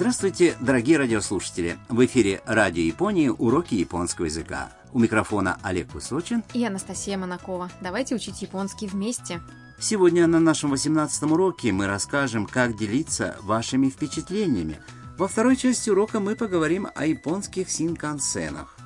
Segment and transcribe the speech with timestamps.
[0.00, 1.76] Здравствуйте, дорогие радиослушатели!
[1.90, 4.72] В эфире Радио Японии уроки японского языка.
[4.94, 6.42] У микрофона Олег Высочин.
[6.54, 7.70] И Анастасия Монакова.
[7.82, 9.42] Давайте учить японский вместе.
[9.78, 14.78] Сегодня на нашем 18 уроке мы расскажем, как делиться вашими впечатлениями.
[15.18, 18.79] Во второй части урока мы поговорим о японских синкансенах.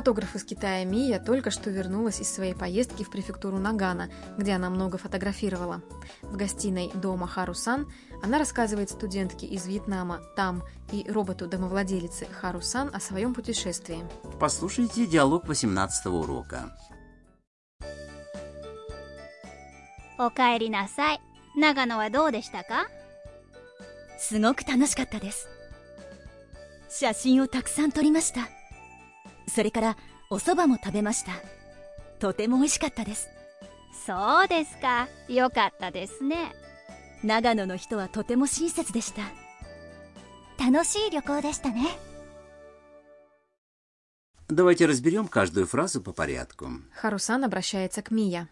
[0.00, 4.68] Фотограф из Китая Мия только что вернулась из своей поездки в префектуру Нагана, где она
[4.68, 5.82] много фотографировала.
[6.22, 7.90] В гостиной дома Харусан
[8.22, 14.04] она рассказывает студентке из Вьетнама Там и роботу-домовладелице Харусан о своем путешествии.
[14.38, 16.76] Послушайте диалог 18 урока.
[20.18, 21.20] おかえりなさい
[21.58, 22.88] 長野はどうでしたか
[24.18, 25.48] すごく楽しかったです
[26.88, 28.48] 写真をたくさん撮りました
[29.50, 29.96] それから
[30.30, 31.32] お蕎麦も食べました
[32.18, 33.28] とても美味しかったです
[34.06, 36.52] そうですかよかったですね
[37.22, 39.22] 長野の人はとても親切でした
[40.58, 41.86] 楽しい旅行でしたね
[44.48, 46.68] Давайте разберем каждую фразу по порядку.
[46.94, 48.46] Харусан обращается к Мия.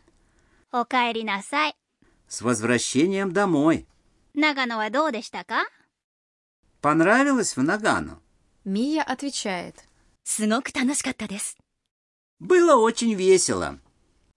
[0.72, 1.76] おかえりなさい
[2.28, 3.86] С возвращением домой.
[4.34, 5.68] 長野はどうでしたか
[6.82, 8.18] Понравилось в Нагану?
[8.64, 9.74] Мия отвечает.
[10.28, 11.56] すごく楽しかったです
[12.40, 13.78] Было очень весело.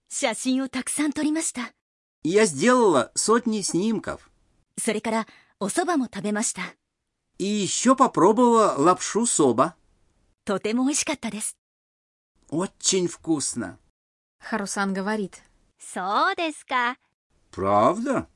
[0.09, 1.73] 写真をたくさん撮りました
[2.23, 4.29] Я сделала сотни снимков.
[4.77, 5.27] それから
[5.59, 6.61] お蕎麦も食べました
[7.39, 9.75] И еще попробовала лапшу соба.
[10.45, 11.57] とても美味しかったです
[12.49, 13.77] Очень вкусно.
[14.39, 15.41] Харусан говорит.
[15.79, 16.97] そうですか
[17.51, 18.27] Правда?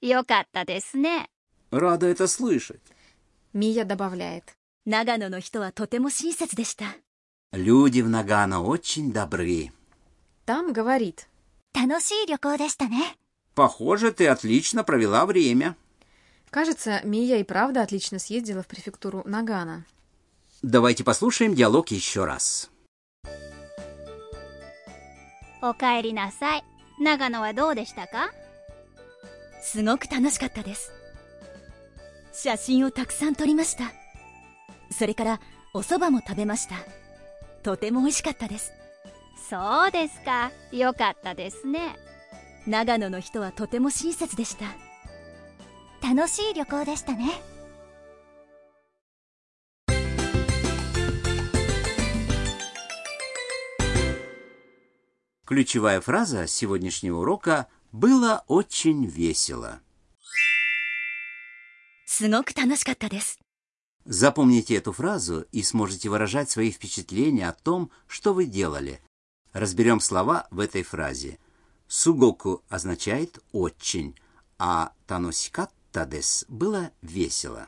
[0.00, 1.28] よかったですね
[1.70, 2.80] Рада это слышать.
[3.54, 4.55] Мия добавляет.
[4.86, 6.96] 長野の人はとても親切でした
[7.52, 9.70] Люди в Нагано очень добры.
[10.46, 11.28] Там говорит.
[11.74, 13.16] 楽しい旅行でしたね
[13.54, 15.76] Похоже, ты отлично провела время.
[16.50, 19.84] Кажется, Мия и правда отлично съездила в префектуру Нагана.
[20.62, 22.70] Давайте послушаем диалог еще раз.
[25.62, 26.64] おかえりなさい
[27.00, 28.32] 長野はどうでしたか
[29.62, 30.90] すごく楽しかったです
[32.32, 33.84] 写真をたくさん撮りました
[34.90, 35.40] それから
[35.74, 36.76] お蕎麦も食べました
[37.62, 38.72] とても美味しかったです
[39.48, 41.96] そうですかよかったですね
[42.66, 44.66] 長野の人はとても親切でした
[46.06, 47.30] 楽しい旅行でしたね
[55.44, 59.80] Ключевая фраза сегодняшнего урока «было очень весело».
[62.06, 63.38] すごく楽しかったです
[64.09, 69.01] Запомните эту фразу и сможете выражать свои впечатления о том, что вы делали.
[69.51, 71.39] Разберем слова в этой фразе.
[71.89, 74.17] Сугоку означает «очень»,
[74.57, 77.67] а таносикатта дес было весело.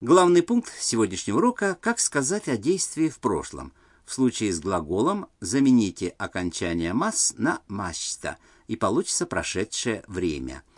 [0.00, 3.74] Главный пункт сегодняшнего урока– как сказать о действии в прошлом.
[4.06, 8.38] В случае с глаголом замените окончание «мас» на «мащта»
[8.68, 10.62] и получится прошедшее время–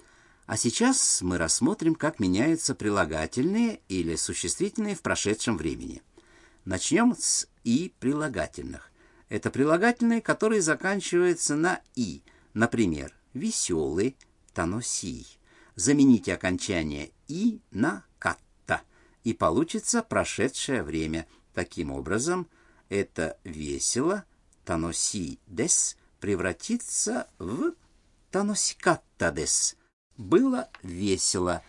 [0.47, 6.03] а сейчас мы рассмотрим, как меняются прилагательные или существительные в прошедшем времени.
[6.65, 8.93] Начнем с «и» прилагательных.
[9.29, 12.23] Это прилагательные, которые заканчиваются на «и».
[12.55, 14.17] Например, «веселый»,
[14.55, 15.27] «таносий».
[15.75, 18.83] Замените окончание «и» на «катта»,
[19.25, 21.27] и получится прошедшее время.
[21.55, 22.49] Таким образом,
[22.89, 24.25] это «весело»,
[24.65, 27.75] «таноси дес» превратится в
[28.31, 29.77] «таносикатта дес»,
[30.17, 31.63] было весело.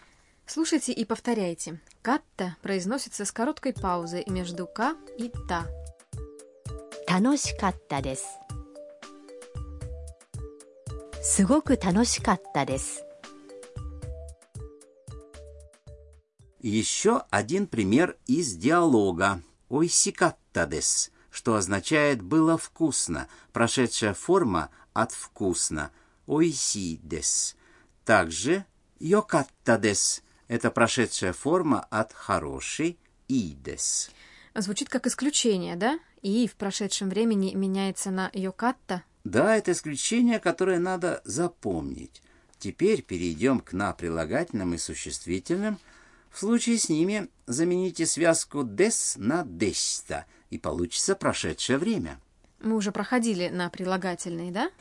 [0.46, 1.80] Слушайте и повторяйте.
[2.02, 5.68] «Катта» произносится с короткой паузой между «ка» и «та».
[7.06, 8.24] «Таношикатта дес».
[11.22, 13.02] «Сугоку таношикатта дес».
[16.60, 25.92] Еще один пример из диалога «Ойсикатта дес», что означает «было вкусно», прошедшая форма от «вкусно»
[26.26, 27.58] «ойси дес».
[28.08, 28.64] Также
[29.00, 34.12] йокатта дес– это прошедшая форма от «хороший» идес.
[34.56, 36.00] Звучит как исключение, да?
[36.22, 39.04] И в прошедшем времени меняется на йокатта.
[39.26, 42.22] Да, это исключение, которое надо запомнить.
[42.60, 45.78] Теперь перейдем к на прилагательным и существительным.
[46.32, 52.22] В случае с ними замените связку «des» на «десьта», и получится прошедшее время.
[52.62, 54.72] Мы уже проходили на прилагательные, да?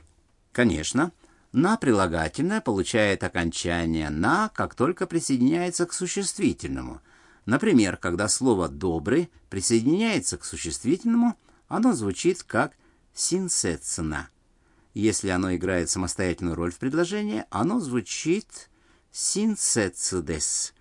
[0.53, 1.11] Конечно.
[1.57, 7.01] На прилагательное получает окончание «на», как только присоединяется к существительному.
[7.47, 11.35] Например, когда слово «добрый» присоединяется к существительному,
[11.67, 12.75] оно звучит как
[13.15, 14.29] синсетсна.
[14.93, 18.69] Если оно играет самостоятельную роль в предложении, оно звучит
[19.11, 20.75] синсетсудес.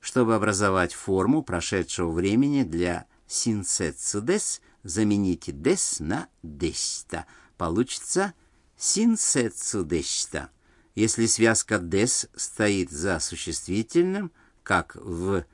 [0.00, 7.24] Чтобы образовать форму прошедшего времени для синсетсудес, замените дес на дешта.
[7.56, 8.34] Получится
[8.80, 10.48] синсетсудешта.
[10.94, 14.32] Если связка дес стоит за существительным,
[14.62, 15.44] как в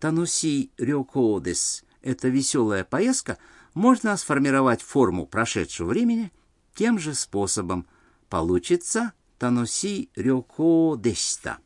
[0.00, 3.38] тануси рёкодес, это веселая поездка,
[3.72, 6.32] можно сформировать форму прошедшего времени
[6.74, 7.86] тем же способом.
[8.28, 11.58] Получится тануси рёкодешта.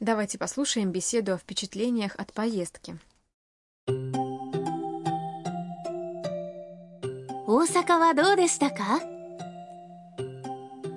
[0.00, 2.98] Давайте послушаем беседу о впечатлениях от поездки.
[7.61, 9.01] 大阪はどうでしたか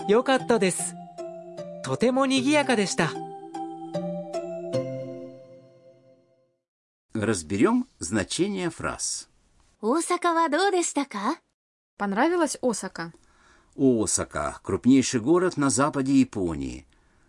[0.09, 0.95] よかったです
[1.83, 3.11] とても賑やかでした
[7.13, 9.29] Разберем значение фраз.
[9.83, 11.41] 大阪はどうでしたか
[11.99, 13.13] Понравилась Осака?
[13.77, 16.87] Осака – крупнейший город на западе Японии.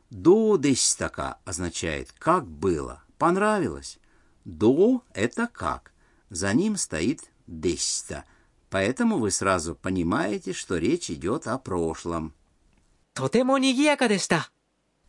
[0.09, 3.99] До десятака означает «как было», «понравилось».
[4.45, 5.91] До – это «как».
[6.29, 8.25] За ним стоит десята.
[8.70, 12.32] Поэтому вы сразу понимаете, что речь идет о прошлом.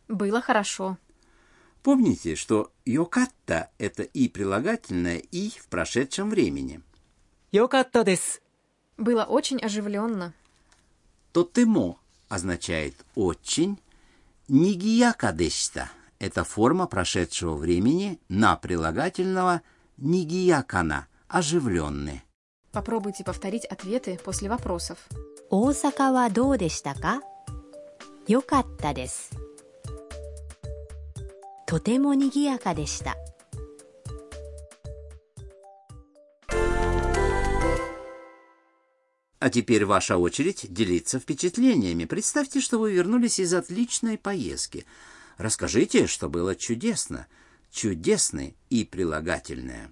[0.08, 0.96] Было хорошо.
[1.82, 6.80] Помните, что «йокатта»— это и прилагательное, и в прошедшем времени.
[7.52, 8.40] «Йокатта дес».
[8.96, 10.34] Было очень оживленно.
[11.32, 13.78] «Тотемо» означает «очень».
[14.48, 19.62] «Нигияка дешта»— это форма прошедшего времени на прилагательного
[19.98, 22.22] «нигиякана»— «оживленный».
[22.77, 24.97] Попробуйте повторить ответы после вопросов.
[25.55, 27.21] 大阪はどうでしたか
[28.27, 29.29] 良かったです
[31.67, 33.15] とても賑やかでした
[39.39, 42.05] А теперь ваша очередь делиться впечатлениями.
[42.05, 44.85] Представьте, что вы вернулись из отличной поездки.
[45.37, 47.27] Расскажите, что было чудесно.
[47.69, 49.91] Чудесное и прилагательное.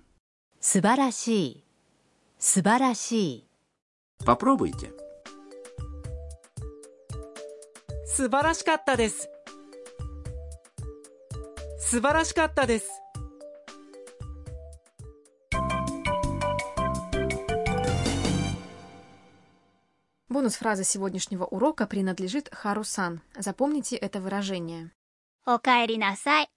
[0.62, 1.64] 素晴らしい
[2.38, 3.48] 素晴らしい
[4.26, 4.92] Попробуйте.
[8.06, 9.30] 素晴らしかったです
[11.80, 13.02] 素晴らしかったです
[20.30, 23.22] Бонус фразы сегодняшнего урока принадлежит Харусан.
[23.38, 24.92] Запомните это выражение.
[25.46, 26.50] おかえりなさい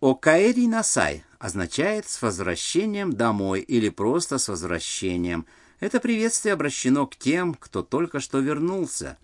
[0.00, 5.46] Окаэри насай означает «с возвращением домой» или просто «с возвращением».
[5.80, 9.16] Это приветствие обращено к тем, кто только что вернулся.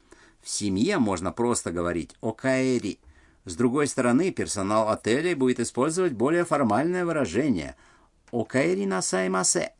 [0.42, 3.00] В семье можно просто говорить «окаэри».
[3.44, 7.76] С другой стороны, персонал отелей будет использовать более формальное выражение
[8.30, 9.74] «окаэри насай масе».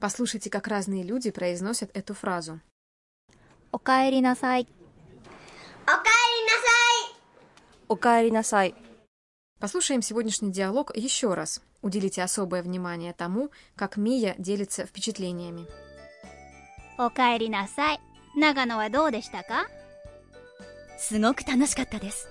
[0.00, 2.60] Послушайте, как разные люди произносят эту фразу.
[3.70, 4.66] «Окаэри насай».
[5.86, 7.16] «Окаэри насай».
[7.88, 8.87] «Окаэри насай».
[9.63, 11.61] Послушаем сегодняшний диалог еще раз.
[11.81, 15.67] Уделите особое внимание тому, как Мия делится впечатлениями.
[16.97, 17.99] おかえりなさい
[18.37, 19.67] 長野はどうでしたか
[20.97, 22.27] すごく楽しかったです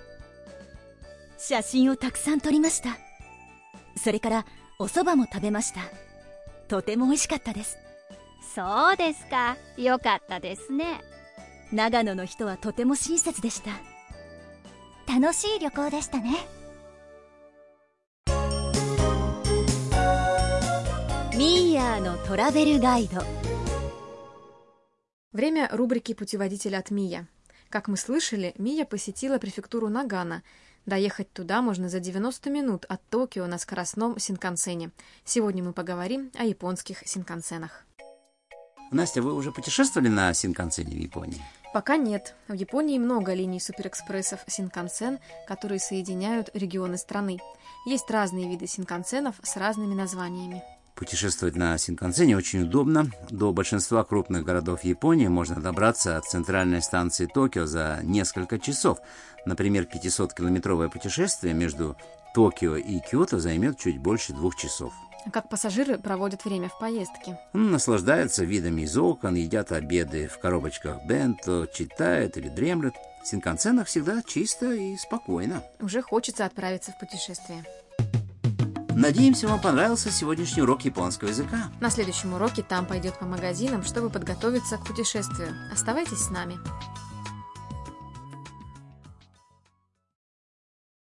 [1.39, 2.97] 写真をたくさん撮りました
[3.97, 4.47] それから
[4.79, 5.81] お蕎麦も食べました
[6.69, 7.79] とても美味しかったです
[8.55, 11.01] そうですかよかったですね
[11.73, 13.71] 長野の人はとても親切でした
[15.13, 16.37] 楽しい旅行でしたね
[21.77, 23.23] Мия のトラベルガイド
[25.35, 27.29] Время рубрики «Путеводитель от Мия».
[27.69, 30.45] Как мы слышали, Мия посетила префектуру Нагана.
[30.87, 34.93] Доехать туда можно за 90 минут от Токио на скоростном Синкансене.
[35.27, 37.85] Сегодня мы поговорим о японских Синкансенах.
[38.91, 41.43] Настя, вы уже путешествовали на Синкансене в Японии?
[41.75, 42.35] Пока нет.
[42.49, 47.41] В Японии много линий суперэкспрессов Синкансен, которые соединяют регионы страны.
[47.85, 50.63] Есть разные виды Синкансенов с разными названиями.
[50.98, 53.12] Путешествовать на Синкансене очень удобно.
[53.30, 58.98] До большинства крупных городов Японии можно добраться от центральной станции Токио за несколько часов.
[59.46, 61.96] Например, 500-километровое путешествие между
[62.34, 64.92] Токио и Киото займет чуть больше двух часов.
[65.32, 67.38] Как пассажиры проводят время в поездке?
[67.54, 72.96] Наслаждаются видами из окон, едят обеды в коробочках бенто, читают или дремлют.
[73.24, 75.62] В Синкансенах всегда чисто и спокойно.
[75.80, 77.64] Уже хочется отправиться в путешествие.
[78.98, 81.70] Надеемся, вам понравился сегодняшний урок японского языка.
[81.80, 85.54] На следующем уроке там пойдет по магазинам, чтобы подготовиться к путешествию.
[85.72, 86.58] Оставайтесь с нами.